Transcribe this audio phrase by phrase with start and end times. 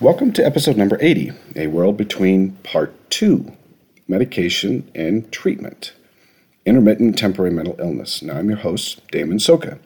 [0.00, 3.52] Welcome to episode number 80 A World Between Part 2
[4.08, 5.92] Medication and Treatment
[6.64, 8.22] Intermittent Temporary Mental Illness.
[8.22, 9.78] Now, I'm your host, Damon Soka.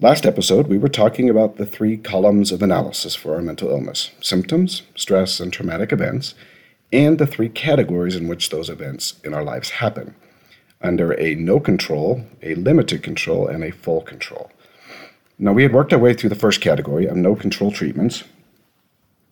[0.00, 4.10] Last episode, we were talking about the three columns of analysis for our mental illness
[4.20, 6.34] symptoms, stress, and traumatic events,
[6.92, 10.16] and the three categories in which those events in our lives happen
[10.80, 14.50] under a no control, a limited control, and a full control.
[15.38, 18.24] Now, we had worked our way through the first category of no control treatments,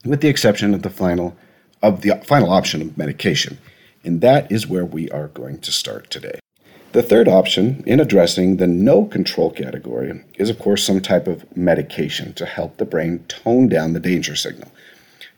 [0.04, 1.36] with the exception of the final
[1.82, 3.58] of the final option of medication.
[4.04, 6.40] And that is where we are going to start today.
[6.92, 11.44] The third option in addressing the no control category is, of course, some type of
[11.56, 14.72] medication to help the brain tone down the danger signal.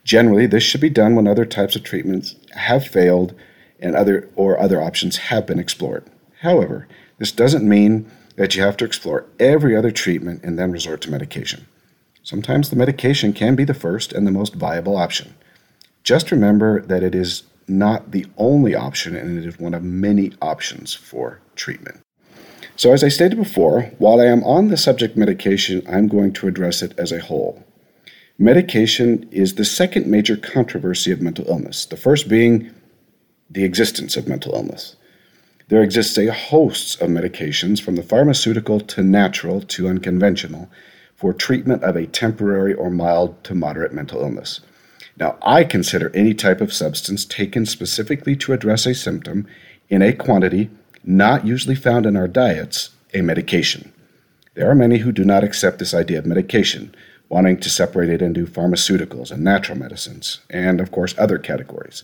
[0.03, 3.35] Generally, this should be done when other types of treatments have failed
[3.79, 6.03] and other or other options have been explored.
[6.41, 6.87] However,
[7.19, 11.11] this doesn't mean that you have to explore every other treatment and then resort to
[11.11, 11.67] medication.
[12.23, 15.35] Sometimes the medication can be the first and the most viable option.
[16.03, 20.31] Just remember that it is not the only option and it is one of many
[20.41, 21.99] options for treatment.
[22.75, 26.47] So, as I stated before, while I am on the subject medication, I'm going to
[26.47, 27.63] address it as a whole.
[28.39, 32.71] Medication is the second major controversy of mental illness, the first being
[33.49, 34.95] the existence of mental illness.
[35.67, 40.69] There exists a host of medications, from the pharmaceutical to natural to unconventional,
[41.23, 44.59] for treatment of a temporary or mild to moderate mental illness.
[45.15, 49.47] Now, I consider any type of substance taken specifically to address a symptom
[49.87, 50.69] in a quantity
[51.01, 53.93] not usually found in our diets a medication.
[54.55, 56.93] There are many who do not accept this idea of medication,
[57.29, 62.03] wanting to separate it into pharmaceuticals and natural medicines, and of course, other categories.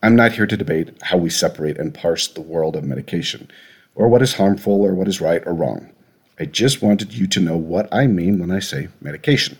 [0.00, 3.50] I'm not here to debate how we separate and parse the world of medication,
[3.96, 5.90] or what is harmful or what is right or wrong.
[6.38, 9.58] I just wanted you to know what I mean when I say medication.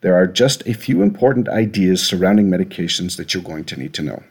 [0.00, 4.02] There are just a few important ideas surrounding medications that you're going to need to
[4.02, 4.22] know.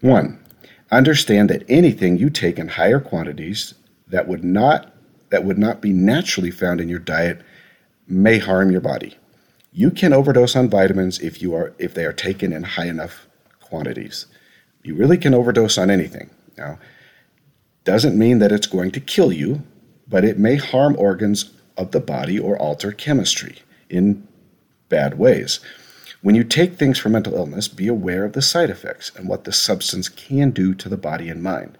[0.00, 0.42] One,
[0.90, 3.74] understand that anything you take in higher quantities
[4.08, 4.92] that would not
[5.28, 7.40] that would not be naturally found in your diet
[8.08, 9.16] may harm your body.
[9.72, 13.28] You can overdose on vitamins if you are if they are taken in high enough
[13.60, 14.26] quantities.
[14.82, 16.30] You really can overdose on anything.
[16.58, 16.78] Now,
[17.84, 19.62] doesn't mean that it's going to kill you,
[20.10, 24.26] but it may harm organs of the body or alter chemistry in
[24.88, 25.60] bad ways.
[26.20, 29.44] When you take things for mental illness, be aware of the side effects and what
[29.44, 31.78] the substance can do to the body and mind.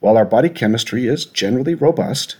[0.00, 2.36] While our body chemistry is generally robust,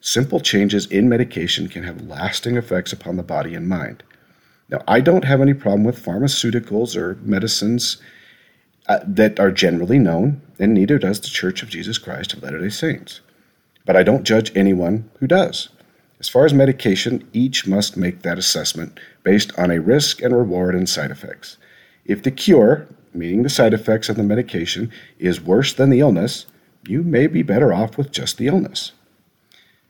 [0.00, 4.02] simple changes in medication can have lasting effects upon the body and mind.
[4.68, 7.98] Now, I don't have any problem with pharmaceuticals or medicines
[8.88, 12.60] uh, that are generally known, and neither does the Church of Jesus Christ of Latter
[12.60, 13.20] day Saints
[13.84, 15.68] but I don't judge anyone who does.
[16.20, 20.74] As far as medication, each must make that assessment based on a risk and reward
[20.74, 21.56] and side effects.
[22.04, 26.46] If the cure, meaning the side effects of the medication, is worse than the illness,
[26.86, 28.92] you may be better off with just the illness.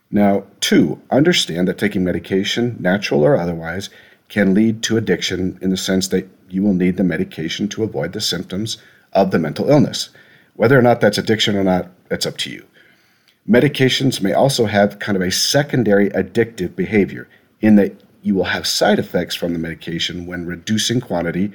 [0.09, 3.89] Now, two, understand that taking medication, natural or otherwise,
[4.29, 8.13] can lead to addiction in the sense that you will need the medication to avoid
[8.13, 8.77] the symptoms
[9.13, 10.09] of the mental illness.
[10.55, 12.65] Whether or not that's addiction or not, that's up to you.
[13.49, 17.27] Medications may also have kind of a secondary addictive behavior
[17.59, 21.51] in that you will have side effects from the medication when reducing quantity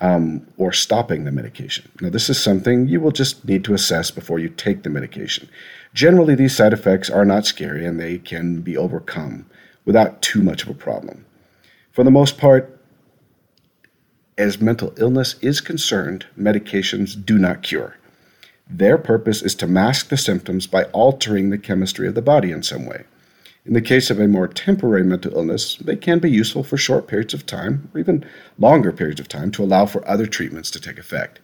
[0.00, 1.90] um, or stopping the medication.
[2.00, 5.48] Now, this is something you will just need to assess before you take the medication.
[5.92, 9.46] Generally, these side effects are not scary and they can be overcome
[9.84, 11.24] without too much of a problem.
[11.90, 12.78] For the most part,
[14.36, 17.96] as mental illness is concerned, medications do not cure.
[18.70, 22.62] Their purpose is to mask the symptoms by altering the chemistry of the body in
[22.62, 23.04] some way.
[23.64, 27.06] In the case of a more temporary mental illness, they can be useful for short
[27.06, 28.24] periods of time, or even
[28.58, 31.40] longer periods of time, to allow for other treatments to take effect.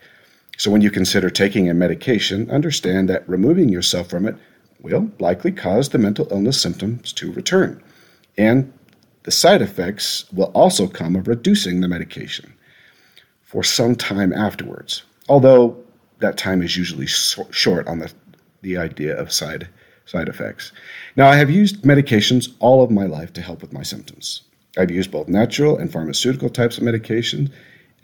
[0.56, 4.36] So, when you consider taking a medication, understand that removing yourself from it
[4.80, 7.82] will likely cause the mental illness symptoms to return.
[8.38, 8.72] And
[9.24, 12.54] the side effects will also come of reducing the medication
[13.42, 15.02] for some time afterwards.
[15.28, 15.83] Although
[16.24, 18.12] that time is usually short on the,
[18.62, 19.68] the idea of side,
[20.06, 20.72] side effects.
[21.16, 24.40] Now, I have used medications all of my life to help with my symptoms.
[24.78, 27.52] I've used both natural and pharmaceutical types of medications,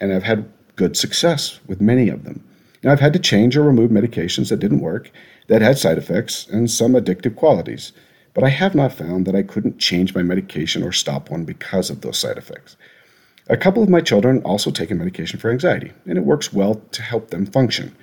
[0.01, 2.45] and I've had good success with many of them.
[2.83, 5.11] Now, I've had to change or remove medications that didn't work,
[5.49, 7.93] that had side effects, and some addictive qualities.
[8.35, 11.91] But I have not found that I couldn't change my medication or stop one because
[11.91, 12.77] of those side effects.
[13.49, 16.77] A couple of my children also take a medication for anxiety, and it works well
[16.93, 17.97] to help them function.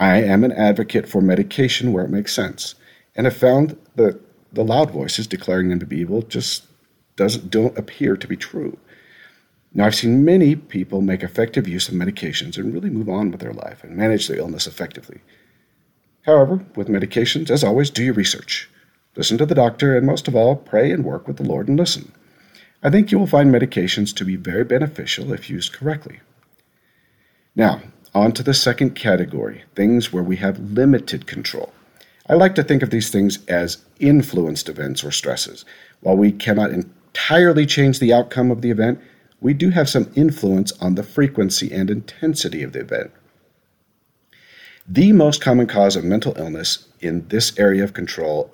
[0.00, 2.74] I am an advocate for medication where it makes sense,
[3.14, 4.18] and have found that
[4.50, 6.64] the loud voices declaring them to be evil just
[7.16, 8.78] doesn't don't appear to be true.
[9.74, 13.40] Now, I've seen many people make effective use of medications and really move on with
[13.40, 15.20] their life and manage their illness effectively.
[16.22, 18.68] However, with medications, as always, do your research.
[19.16, 21.78] Listen to the doctor, and most of all, pray and work with the Lord and
[21.78, 22.10] listen.
[22.82, 26.20] I think you will find medications to be very beneficial if used correctly.
[27.54, 27.82] Now,
[28.14, 31.72] on to the second category things where we have limited control.
[32.28, 35.64] I like to think of these things as influenced events or stresses.
[36.00, 39.00] While we cannot entirely change the outcome of the event,
[39.40, 43.10] we do have some influence on the frequency and intensity of the event.
[44.86, 48.52] The most common cause of mental illness in this area of control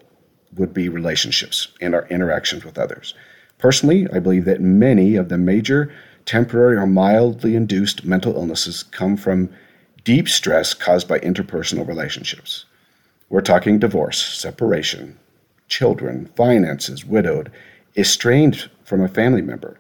[0.54, 3.14] would be relationships and our interactions with others.
[3.58, 5.92] Personally, I believe that many of the major
[6.26, 9.48] temporary or mildly induced mental illnesses come from
[10.04, 12.64] deep stress caused by interpersonal relationships.
[13.28, 15.18] We're talking divorce, separation,
[15.68, 17.50] children, finances, widowed,
[17.96, 19.78] estranged from a family member,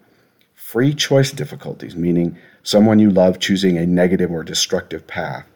[0.54, 5.46] free choice difficulties, meaning someone you love choosing a negative or destructive path,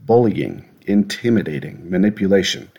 [0.00, 2.70] bullying, intimidating, manipulation,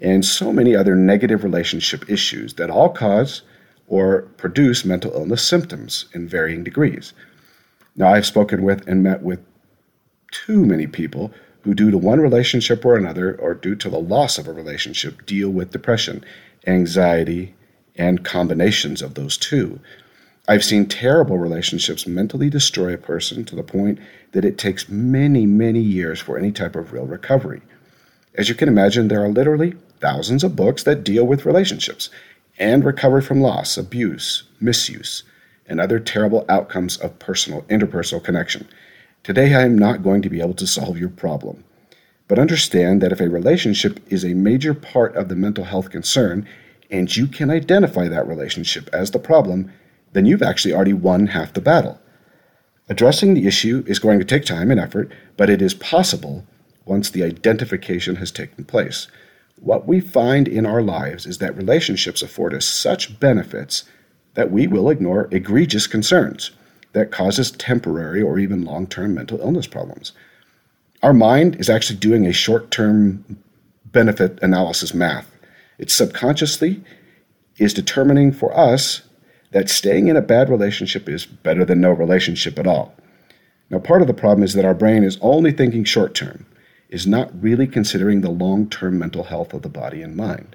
[0.00, 3.42] and so many other negative relationship issues that all cause
[3.92, 7.12] or produce mental illness symptoms in varying degrees.
[7.94, 9.40] Now, I've spoken with and met with
[10.30, 11.30] too many people
[11.60, 15.26] who, due to one relationship or another, or due to the loss of a relationship,
[15.26, 16.24] deal with depression,
[16.66, 17.54] anxiety,
[17.94, 19.78] and combinations of those two,
[20.48, 23.98] I've seen terrible relationships mentally destroy a person to the point
[24.32, 27.60] that it takes many, many years for any type of real recovery.
[28.36, 32.08] As you can imagine, there are literally thousands of books that deal with relationships
[32.62, 35.24] and recovery from loss, abuse, misuse,
[35.66, 38.68] and other terrible outcomes of personal interpersonal connection.
[39.24, 41.64] Today, I am not going to be able to solve your problem.
[42.28, 46.48] But understand that if a relationship is a major part of the mental health concern
[46.88, 49.72] and you can identify that relationship as the problem,
[50.12, 52.00] then you've actually already won half the battle.
[52.88, 56.46] Addressing the issue is going to take time and effort, but it is possible
[56.84, 59.08] once the identification has taken place.
[59.62, 63.84] What we find in our lives is that relationships afford us such benefits
[64.34, 66.50] that we will ignore egregious concerns
[66.94, 70.12] that causes temporary or even long-term mental illness problems.
[71.00, 73.38] Our mind is actually doing a short-term
[73.84, 75.30] benefit analysis math.
[75.78, 76.82] It subconsciously
[77.58, 79.02] is determining for us
[79.52, 82.96] that staying in a bad relationship is better than no relationship at all.
[83.70, 86.46] Now, part of the problem is that our brain is only thinking short term,
[86.92, 90.54] is not really considering the long term mental health of the body and mind.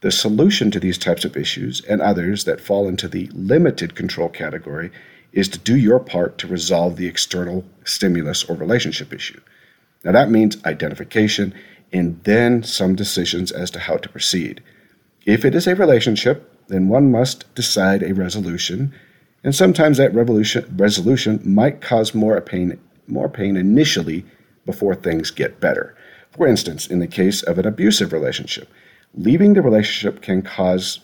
[0.00, 4.30] The solution to these types of issues and others that fall into the limited control
[4.30, 4.90] category
[5.32, 9.40] is to do your part to resolve the external stimulus or relationship issue.
[10.02, 11.52] Now, that means identification
[11.92, 14.62] and then some decisions as to how to proceed.
[15.26, 18.94] If it is a relationship, then one must decide a resolution,
[19.44, 24.24] and sometimes that resolution might cause more pain, more pain initially
[24.66, 25.96] before things get better.
[26.30, 28.68] For instance, in the case of an abusive relationship,
[29.14, 31.00] leaving the relationship can cause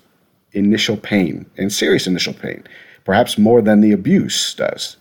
[0.52, 2.64] initial pain and serious initial pain,
[3.04, 4.96] perhaps more than the abuse does,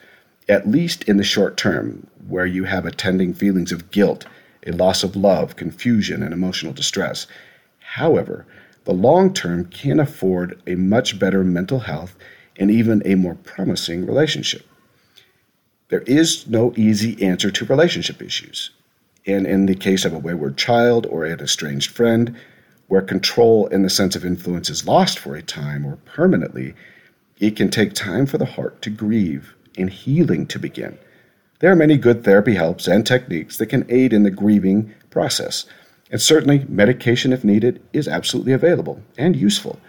[0.49, 4.25] at least in the short term, where you have attending feelings of guilt,
[4.65, 7.27] a loss of love, confusion, and emotional distress.
[7.79, 8.45] However,
[8.85, 12.15] the long term can afford a much better mental health
[12.57, 14.65] and even a more promising relationship.
[15.89, 18.71] There is no easy answer to relationship issues.
[19.27, 22.35] And in the case of a wayward child or an estranged friend,
[22.87, 26.73] where control and the sense of influence is lost for a time or permanently,
[27.39, 30.97] it can take time for the heart to grieve and healing to begin.
[31.59, 35.65] There are many good therapy helps and techniques that can aid in the grieving process.
[36.11, 39.79] And certainly, medication, if needed, is absolutely available and useful.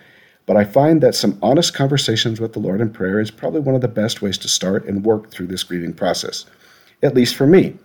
[0.46, 3.74] But I find that some honest conversations with the Lord in prayer is probably one
[3.74, 6.46] of the best ways to start and work through this grieving process,
[7.02, 7.76] at least for me,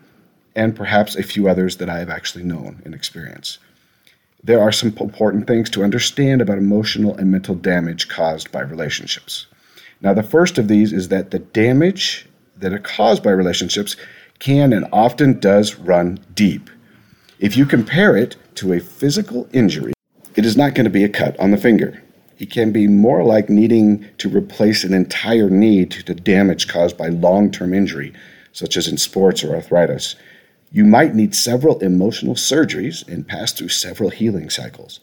[0.56, 3.58] and perhaps a few others that I have actually known and experienced.
[4.44, 9.48] There are some important things to understand about emotional and mental damage caused by relationships.
[10.02, 12.28] Now, the first of these is that the damage
[12.58, 13.96] that are caused by relationships
[14.40, 16.70] can and often does run deep.
[17.40, 19.94] If you compare it to a physical injury,
[20.36, 22.02] it is not going to be a cut on the finger.
[22.42, 26.98] It can be more like needing to replace an entire knee to the damage caused
[26.98, 28.14] by long term injury,
[28.52, 30.16] such as in sports or arthritis.
[30.72, 35.02] You might need several emotional surgeries and pass through several healing cycles.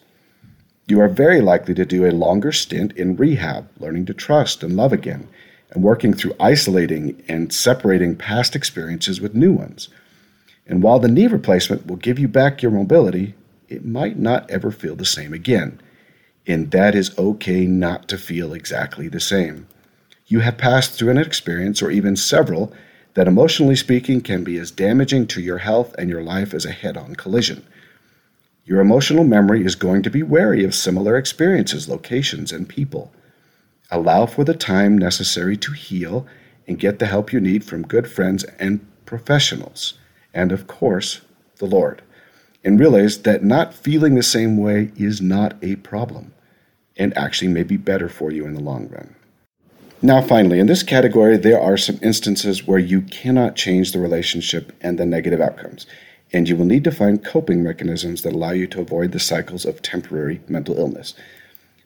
[0.89, 4.75] You are very likely to do a longer stint in rehab, learning to trust and
[4.75, 5.29] love again,
[5.71, 9.87] and working through isolating and separating past experiences with new ones.
[10.67, 13.33] And while the knee replacement will give you back your mobility,
[13.69, 15.79] it might not ever feel the same again.
[16.47, 19.67] And that is okay not to feel exactly the same.
[20.29, 22.71] you have passed through an experience or even several
[23.15, 26.71] that, emotionally speaking, can be as damaging to your health and your life as a
[26.71, 27.65] head on collision.
[28.63, 33.11] Your emotional memory is going to be wary of similar experiences, locations, and people.
[33.89, 36.27] Allow for the time necessary to heal
[36.67, 39.95] and get the help you need from good friends and professionals,
[40.35, 41.21] and of course,
[41.57, 42.03] the Lord.
[42.63, 46.33] And realize that not feeling the same way is not a problem
[46.97, 49.15] and actually may be better for you in the long run.
[50.01, 54.73] Now, finally, in this category, there are some instances where you cannot change the relationship
[54.81, 55.85] and the negative outcomes
[56.31, 59.65] and you will need to find coping mechanisms that allow you to avoid the cycles
[59.65, 61.13] of temporary mental illness.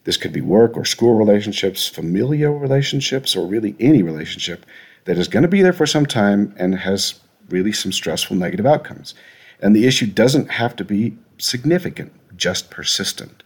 [0.03, 4.65] This could be work or school relationships, familial relationships, or really any relationship
[5.06, 8.65] that is going to be there for some time and has really some stressful negative
[8.65, 9.13] outcomes.
[9.60, 13.43] And the issue doesn't have to be significant, just persistent.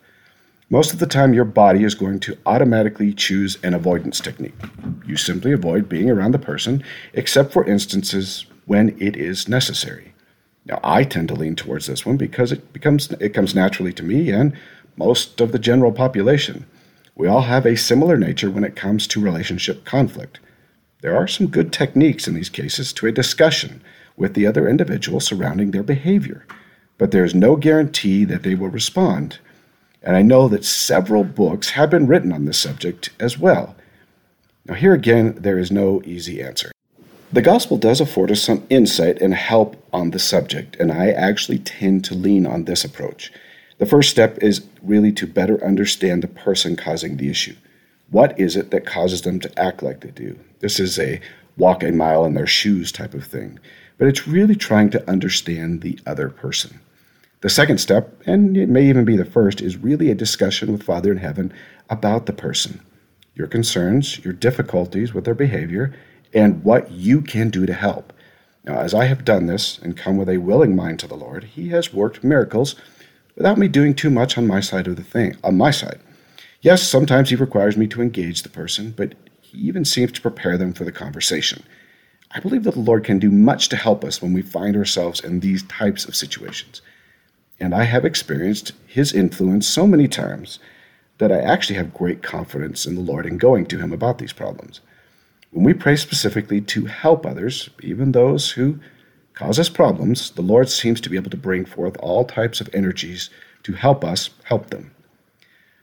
[0.70, 4.60] Most of the time, your body is going to automatically choose an avoidance technique.
[5.06, 6.84] You simply avoid being around the person,
[7.14, 10.14] except for instances when it is necessary.
[10.66, 14.04] Now, I tend to lean towards this one because it becomes it comes naturally to
[14.04, 14.54] me and
[14.98, 16.66] most of the general population.
[17.16, 20.42] We all have a similar nature when it comes to relationship conflict.
[21.02, 23.82] There are some good techniques in these cases to a discussion
[24.18, 26.46] with the other individual surrounding their behavior,
[26.98, 29.40] but there is no guarantee that they will respond.
[30.02, 33.76] And I know that several books have been written on this subject as well.
[34.66, 36.72] Now, here again, there is no easy answer.
[37.32, 41.60] The gospel does afford us some insight and help on the subject, and I actually
[41.60, 43.32] tend to lean on this approach.
[43.80, 47.56] The first step is really to better understand the person causing the issue.
[48.10, 50.40] What is it that causes them to act like they do?
[50.60, 51.20] This is a
[51.58, 53.60] walk a mile in their shoes type of thing,
[53.98, 56.80] but it's really trying to understand the other person.
[57.42, 60.84] The second step, and it may even be the first, is really a discussion with
[60.84, 61.54] Father in Heaven
[61.90, 62.82] about the person,
[63.36, 65.94] your concerns, your difficulties with their behavior,
[66.34, 68.12] and what you can do to help.
[68.64, 71.44] Now, as I have done this and come with a willing mind to the Lord,
[71.44, 72.76] He has worked miracles
[73.36, 75.38] without me doing too much on my side of the thing.
[75.44, 76.00] On my side,
[76.62, 80.58] yes, sometimes He requires me to engage the person, but He even seems to prepare
[80.58, 81.64] them for the conversation.
[82.38, 85.20] I believe that the Lord can do much to help us when we find ourselves
[85.22, 86.84] in these types of situations.
[87.60, 90.60] And I have experienced His influence so many times
[91.18, 94.34] that I actually have great confidence in the Lord in going to Him about these
[94.34, 94.82] problems.
[95.50, 98.82] When we pray specifically to help others, even those who
[99.34, 102.70] cause us problems, the Lord seems to be able to bring forth all types of
[102.72, 103.32] energies
[103.64, 104.92] to help us help them.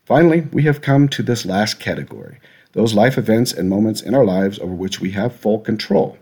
[0.04, 2.38] Finally, we have come to this last category
[2.75, 6.16] those life events and moments in our lives over which we have full control.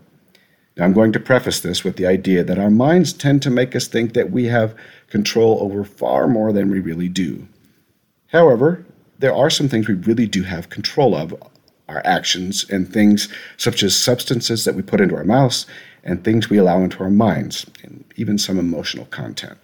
[0.75, 3.75] Now, I'm going to preface this with the idea that our minds tend to make
[3.75, 4.75] us think that we have
[5.07, 7.47] control over far more than we really do.
[8.27, 8.83] However,
[9.19, 11.35] there are some things we really do have control of
[11.87, 15.67] our actions and things such as substances that we put into our mouths
[16.03, 19.57] and things we allow into our minds, and even some emotional content.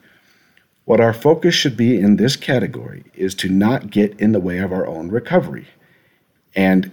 [0.86, 4.60] What our focus should be in this category is to not get in the way
[4.60, 5.68] of our own recovery
[6.56, 6.92] and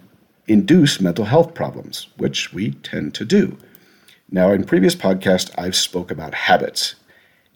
[0.48, 3.56] induce mental health problems, which we tend to do.
[4.30, 6.96] Now, in previous podcasts, I've spoke about habits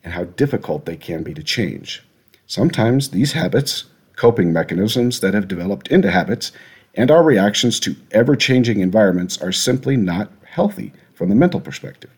[0.04, 2.02] and how difficult they can be to change.
[2.46, 3.84] Sometimes these habits,
[4.16, 6.52] coping mechanisms that have developed into habits,
[6.94, 12.10] and our reactions to ever changing environments are simply not healthy from the mental perspective.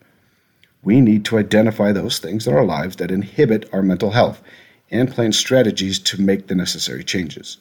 [0.83, 4.41] We need to identify those things in our lives that inhibit our mental health
[4.91, 7.57] and plan strategies to make the necessary changes.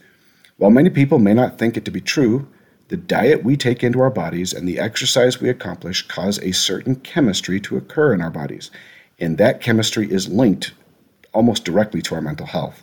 [0.58, 2.46] While many people may not think it to be true,
[2.92, 6.94] the diet we take into our bodies and the exercise we accomplish cause a certain
[6.96, 8.70] chemistry to occur in our bodies,
[9.18, 10.74] and that chemistry is linked
[11.32, 12.82] almost directly to our mental health.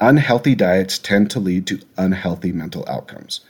[0.00, 3.42] Unhealthy diets tend to lead to unhealthy mental outcomes.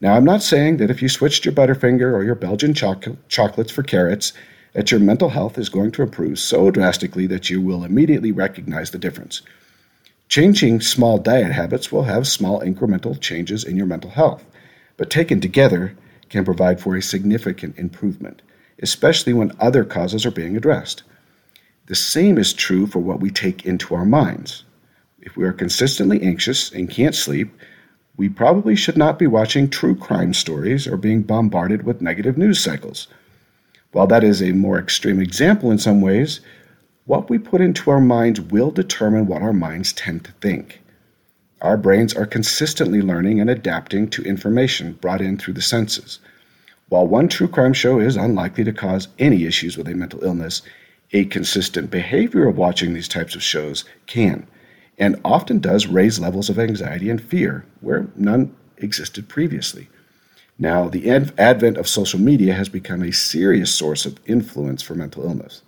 [0.00, 3.72] Now, I'm not saying that if you switched your Butterfinger or your Belgian choc- chocolates
[3.72, 4.32] for carrots,
[4.74, 8.92] that your mental health is going to improve so drastically that you will immediately recognize
[8.92, 9.42] the difference.
[10.28, 14.44] Changing small diet habits will have small incremental changes in your mental health,
[15.00, 15.96] but taken together
[16.28, 18.42] can provide for a significant improvement,
[18.82, 21.02] especially when other causes are being addressed.
[21.86, 24.64] The same is true for what we take into our minds.
[25.22, 27.50] If we are consistently anxious and can't sleep,
[28.18, 32.62] we probably should not be watching true crime stories or being bombarded with negative news
[32.62, 33.08] cycles.
[33.92, 36.40] While that is a more extreme example in some ways,
[37.06, 40.79] what we put into our minds will determine what our minds tend to think.
[41.60, 46.18] Our brains are consistently learning and adapting to information brought in through the senses.
[46.88, 50.62] While one true crime show is unlikely to cause any issues with a mental illness,
[51.12, 54.46] a consistent behavior of watching these types of shows can
[54.98, 59.88] and often does raise levels of anxiety and fear where none existed previously.
[60.58, 65.24] Now, the advent of social media has become a serious source of influence for mental
[65.24, 65.62] illness.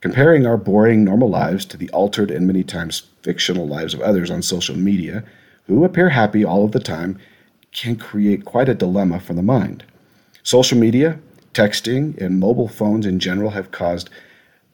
[0.00, 4.30] Comparing our boring, normal lives to the altered and many times fictional lives of others
[4.30, 5.24] on social media,
[5.66, 7.18] who appear happy all of the time,
[7.72, 9.84] can create quite a dilemma for the mind.
[10.44, 11.18] Social media,
[11.52, 14.08] texting, and mobile phones in general have caused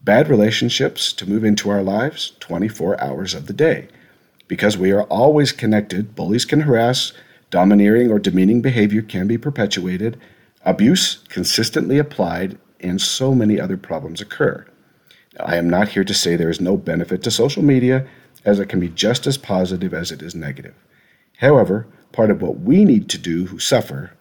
[0.02, 3.88] bad relationships to move into our lives 24 hours of the day.
[4.46, 7.14] Because we are always connected, bullies can harass,
[7.50, 10.20] domineering or demeaning behavior can be perpetuated,
[10.66, 14.66] abuse consistently applied, and so many other problems occur.
[15.40, 18.06] I am not here to say there is no benefit to social media,
[18.44, 20.74] as it can be just as positive as it is negative.
[21.38, 24.12] However, part of what we need to do who suffer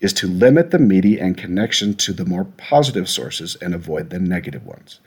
[0.00, 4.18] is to limit the media and connection to the more positive sources and avoid the
[4.18, 5.00] negative ones.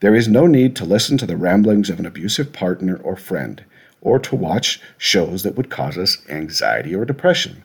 [0.00, 3.64] There is no need to listen to the ramblings of an abusive partner or friend,
[4.00, 7.62] or to watch shows that would cause us anxiety or depression.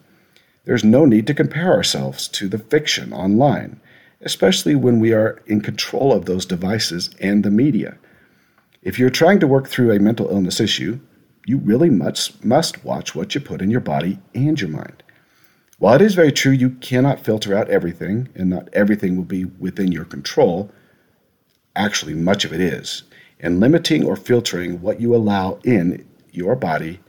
[0.65, 3.79] There's no need to compare ourselves to the fiction online
[4.23, 7.97] especially when we are in control of those devices and the media.
[8.81, 10.99] If you're trying to work through a mental illness issue,
[11.45, 15.03] you really must, must watch what you put in your body and your mind.
[15.79, 19.45] While it is very true you cannot filter out everything, and not everything will be
[19.45, 20.71] within your control,
[21.75, 23.03] actually, much of it is.
[23.39, 26.99] And limiting or filtering what you allow in your body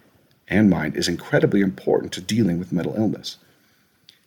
[0.48, 3.36] and mind is incredibly important to dealing with mental illness.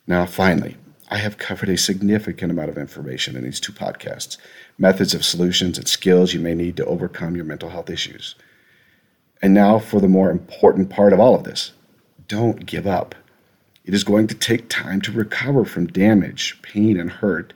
[0.06, 0.78] Now, finally,
[1.10, 4.38] I have covered a significant amount of information in these two podcasts
[4.78, 8.36] methods of solutions and skills you may need to overcome your mental health issues.
[9.42, 11.74] And now for the more important part of all of this
[12.28, 13.14] don't give up.
[13.86, 17.54] It is going to take time to recover from damage, pain, and hurt,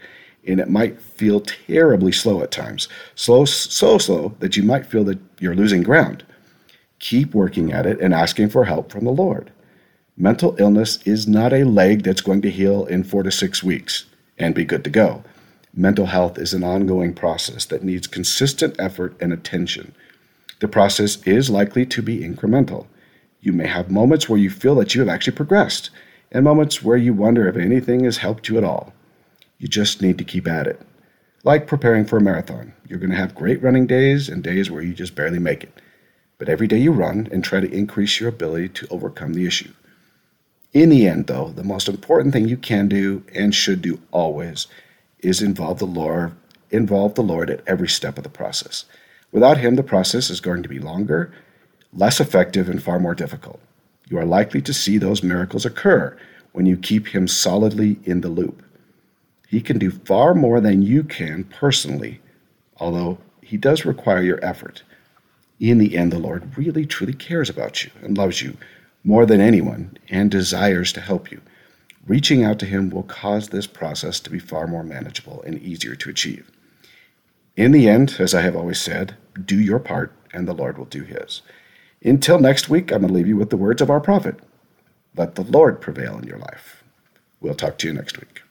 [0.48, 2.88] and it might feel terribly slow at times.
[3.16, 6.24] Slow, so slow that you might feel that you're losing ground.
[7.00, 9.52] Keep working at it and asking for help from the Lord.
[10.22, 14.06] Mental illness is not a leg that's going to heal in four to six weeks
[14.38, 15.24] and be good to go.
[15.74, 19.96] Mental health is an ongoing process that needs consistent effort and attention.
[20.60, 22.88] The process is likely to be incremental.
[23.40, 25.90] You may have moments where you feel that you have actually progressed,
[26.34, 28.92] and moments where you wonder if anything has helped you at all.
[29.58, 30.82] You just need to keep at it.
[31.46, 34.82] Like preparing for a marathon, you're going to have great running days and days where
[34.82, 35.80] you just barely make it.
[36.38, 39.72] But every day you run and try to increase your ability to overcome the issue.
[40.74, 44.68] In the end, though, the most important thing you can do and should do always
[45.20, 46.34] is involve the Lord,
[46.70, 48.86] involve the Lord at every step of the process.
[49.32, 51.34] Without him, the process is going to be longer,
[51.92, 53.60] less effective, and far more difficult.
[54.10, 56.16] You are likely to see those miracles occur
[56.52, 58.64] when you keep him solidly in the loop.
[59.48, 62.22] He can do far more than you can personally,
[62.78, 64.84] although he does require your effort.
[65.60, 68.56] In the end, the Lord really truly cares about you and loves you
[69.04, 71.42] more than anyone and desires to help you.
[72.08, 75.96] Reaching out to Him will cause this process to be far more manageable and easier
[75.96, 76.50] to achieve.
[77.56, 80.86] In the end, as I have always said, do your part and the Lord will
[80.86, 81.42] do His.
[82.04, 84.40] Until next week, I'm going to leave you with the words of our prophet
[85.16, 86.84] Let the Lord prevail in your life.
[87.42, 88.42] We'll talk to you next week.